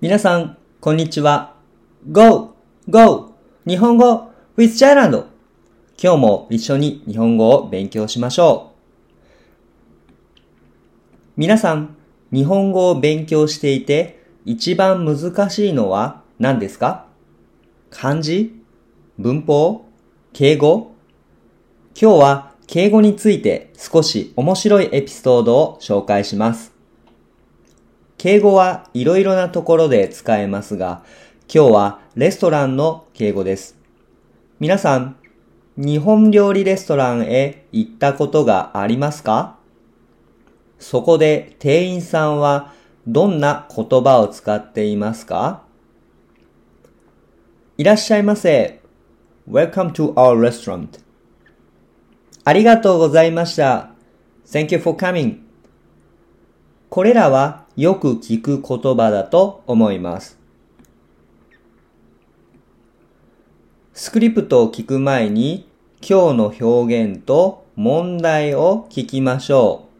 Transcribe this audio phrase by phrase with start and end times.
[0.00, 1.56] 皆さん、こんにちは。
[2.12, 2.54] Go!
[2.88, 3.32] Go!
[3.66, 5.24] 日本語 with Thailand!
[6.00, 8.76] 今日も一緒に日本語を勉強しましょう。
[11.36, 11.96] 皆さん、
[12.32, 17.06] 日本語を勉強していて一番難しいのは何ですか？
[17.90, 18.62] 漢字？
[19.18, 19.86] 文法？
[20.32, 20.94] 敬語？
[21.98, 26.74] 今日は敬語について少し面白いエピソードを紹介します。
[28.18, 31.02] 敬語はいろいろなところで使えますが、
[31.50, 33.78] 今日はレストランの敬語です。
[34.60, 35.16] 皆さん、
[35.78, 39.56] 日本料理レストランへ行ったことがありますか？
[40.78, 42.74] そこで店員さんは
[43.06, 45.62] どんな言葉を使っていますか？
[47.78, 48.82] いらっしゃいませ。
[49.48, 51.05] Welcome to our restaurant.
[52.48, 53.90] ありがとうございました。
[54.46, 55.38] Thank you for coming.
[56.88, 60.38] これらはよく聞く言葉だと思います。
[63.94, 65.68] スクリプトを聞く前に
[66.00, 69.95] 今日の表現と問題を聞きましょう。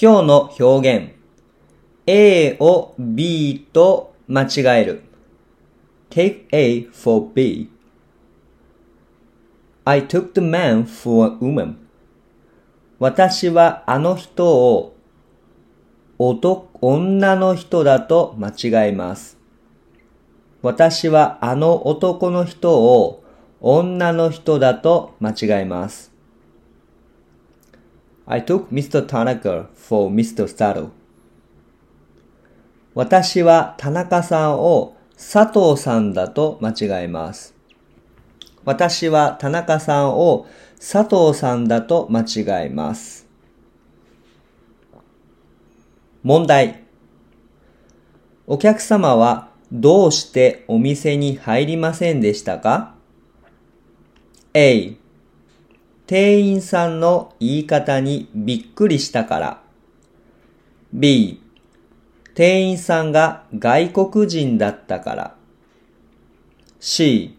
[0.00, 1.10] 今日の表現。
[2.06, 5.02] A を B と間違える。
[6.08, 7.66] take A for B.I
[10.06, 11.74] took the man for a woman.
[13.00, 14.94] 私はあの人を
[16.16, 19.36] 女の人だと間違えます。
[20.62, 23.24] 私はあの男の人を
[23.60, 26.12] 女の人だと間違えます。
[28.30, 29.06] I took Mr.
[29.06, 30.46] Tanaka for Mr.
[30.46, 30.90] Sato.
[32.94, 37.54] 私は田中さんを佐藤さんだと間違えます。
[38.66, 40.46] 私は田中さんを
[40.76, 43.26] 佐藤さんだと間違えます。
[46.22, 46.84] 問題。
[48.46, 52.94] お客様はどうしてお店に入りませんでしたか
[54.52, 54.98] ?A
[56.08, 59.60] 店員さんの言い方にびっくりしたから。
[60.90, 61.42] B、
[62.34, 65.34] 店員さんが外国人だったから。
[66.80, 67.36] C、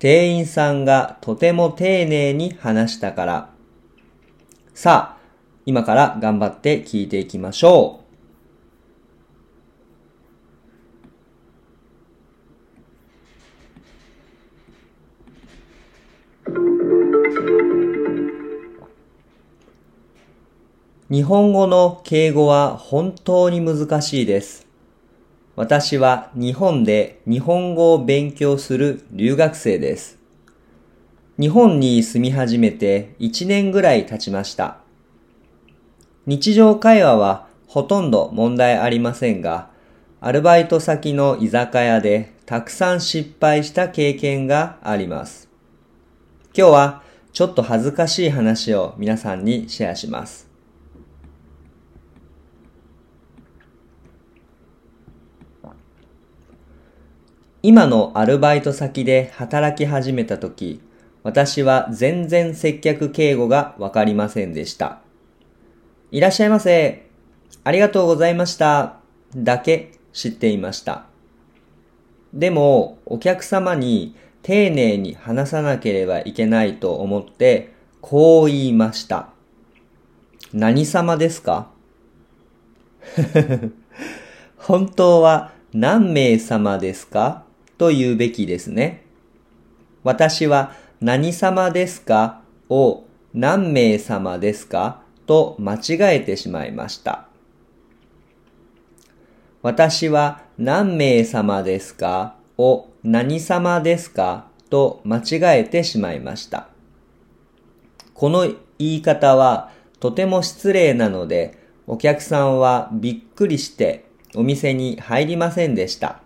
[0.00, 3.50] 店員さんがとても丁寧に話したから。
[4.74, 5.22] さあ、
[5.64, 7.97] 今から頑張って聞いていきましょう。
[21.10, 24.66] 日本語の敬語は本当に難しいです。
[25.56, 30.18] 私は日本で日本語を勉強する留学生です。
[31.40, 34.80] 日本に住み始めて1年ぐらい経ちました。
[36.26, 39.70] 日常会話はほとんど問題ありませんが、
[40.20, 45.48] アルバイト先の居酒屋でたくさん失敗した経験があります。
[46.54, 47.02] 今日は
[47.32, 50.47] ちょっと恥ずかしい話を皆さんにシェアします。
[57.62, 60.80] 今のアルバイト先で働き始めた時、
[61.24, 65.00] 私は全然接客敬語がわかりませんでした。
[66.12, 67.06] いらっしゃいませ。
[67.64, 68.96] ありがとうございました。
[69.36, 71.06] だけ知っていました。
[72.32, 79.30] でも、お客様に丁寧に話さなければいけないと思って、こう言いました。
[80.52, 81.70] 何様ですか？
[84.56, 87.47] 本当は何名様ですか？
[87.78, 89.04] と言うべきですね。
[90.04, 92.42] 私は何様ですか？
[92.68, 95.02] を何名様ですか？
[95.26, 97.28] と間違えてしまいました。
[99.62, 102.34] 私は何名様ですか？
[102.56, 104.48] を何様ですか？
[104.70, 106.68] と間違えてしまいました。
[108.14, 109.70] この言い方は
[110.00, 114.04] とても失礼なのでお客さんはびっくりして
[114.34, 116.20] お店に入りませんでした。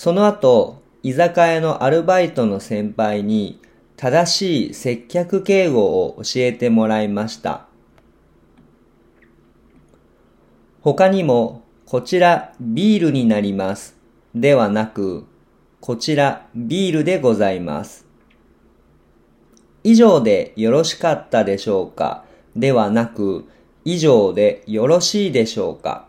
[0.00, 3.60] その後、居酒屋のアルバイトの先輩に
[3.98, 7.66] 正しい接客敬語を教えてもらいました。
[10.80, 13.94] 他にも、こちらビールになります。
[14.34, 15.26] ではなく、
[15.82, 18.06] こちらビールでございます。
[19.84, 22.24] 以上でよろしかったでしょうか？
[22.56, 23.44] ではなく、
[23.84, 26.08] 以上でよろしいでしょうか？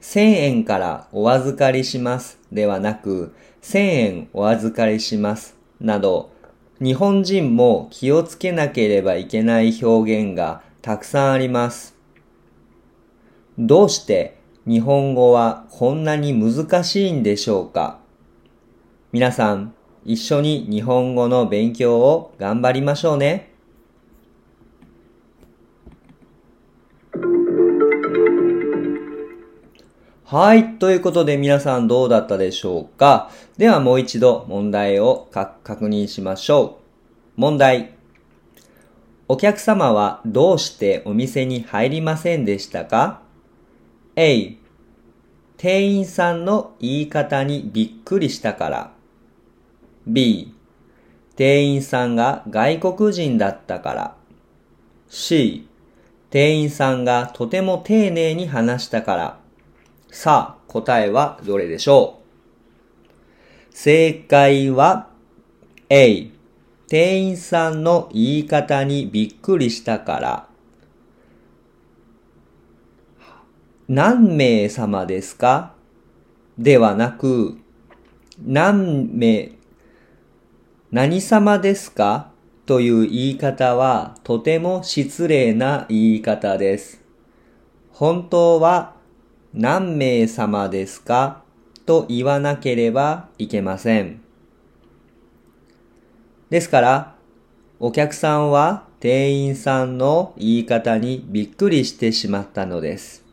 [0.00, 6.30] 千円からお預かりしますではなく、千円お預かりしますなど、
[6.80, 11.94] 日本人も気をつけなければいけない表現がたくさんあります。
[13.58, 17.98] どうして日本語はこんなに難しいんでしょうか？
[19.12, 19.74] 皆さん、
[20.06, 23.49] 一緒に日本語の勉強を頑張りましょうね。
[30.30, 30.74] はい。
[30.78, 33.32] ということで皆さんどうだったでしょうか？
[33.58, 36.78] ではもう一度問題を確認しましょ
[37.36, 37.40] う。
[37.40, 37.94] 問題。
[39.26, 43.22] お客様はどうしてお店に入りませんでしたか
[44.14, 44.56] ?A、
[45.56, 48.92] 店員さんの言い方にびっくりしたから。
[50.06, 50.54] B、
[51.34, 54.14] 店員さんが外国人だったから。
[55.08, 55.66] C、
[56.30, 59.39] 店員さんがとても丁寧に話したから。
[60.10, 62.20] さあ、答えはどれでしょ
[63.72, 63.74] う？
[63.74, 65.08] 正解は
[65.88, 66.30] A。
[66.88, 70.48] 店員さんの言い方にびっくりしたから。
[73.88, 75.74] 何名様ですか？
[76.58, 77.58] ではなく、
[78.44, 79.52] 何名、
[80.90, 82.32] 何様ですか？
[82.66, 87.00] という言い方はとても失礼な言い方です。
[87.92, 88.94] 本当は
[89.52, 91.42] 何名様ですか？
[91.84, 94.20] と言わなければいけません。
[96.50, 97.16] ですから、
[97.80, 103.24] お客さんは店員さんの言い方にびっくりしてしまったのです。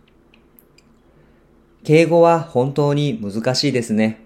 [1.83, 4.25] 敬語は本当に難しいですね。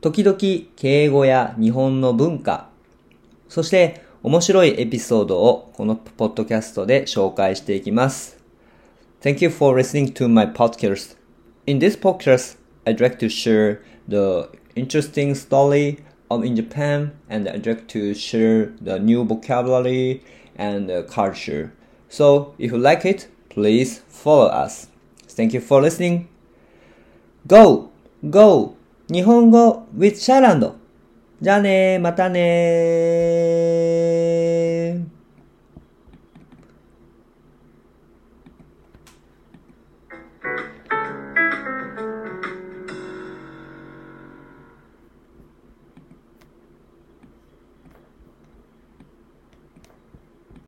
[0.00, 0.38] 時々
[0.76, 2.68] 敬語や日本の文化、
[3.48, 8.37] そして面白いエピソードをこのポッドキャストで紹介していきます。
[9.21, 11.15] Thank you for listening to my podcast.
[11.65, 15.99] In this podcast, I'd like to share the interesting story
[16.29, 20.23] of in Japan and I'd like to share the new vocabulary
[20.55, 21.73] and culture.
[22.09, 24.87] So if you like it, please follow us.
[25.27, 26.27] Thank you for listening.
[27.47, 27.91] Go!
[28.29, 28.75] Go!
[29.09, 30.77] 日本語 with シャランド
[31.41, 32.43] じゃあねまたね